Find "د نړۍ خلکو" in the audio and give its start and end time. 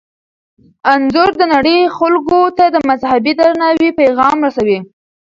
1.37-2.39